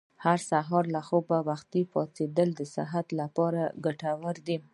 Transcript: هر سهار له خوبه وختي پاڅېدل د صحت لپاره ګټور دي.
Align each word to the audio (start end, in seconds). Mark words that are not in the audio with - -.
هر 0.25 0.39
سهار 0.51 0.83
له 0.95 1.01
خوبه 1.07 1.37
وختي 1.49 1.81
پاڅېدل 1.93 2.49
د 2.55 2.61
صحت 2.75 3.07
لپاره 3.19 3.61
ګټور 3.85 4.35
دي. 4.47 4.57